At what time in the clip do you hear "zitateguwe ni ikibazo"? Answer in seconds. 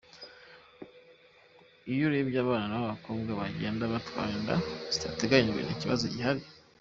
4.93-6.05